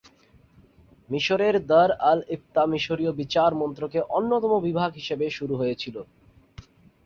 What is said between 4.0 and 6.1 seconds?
অন্যতম বিভাগ হিসাবে শুরু হয়েছিল।